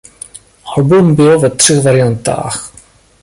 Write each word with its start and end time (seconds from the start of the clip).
Album 0.77 1.15
bylo 1.15 1.39
ve 1.39 1.49
třech 1.49 1.83
variantách. 1.83 2.71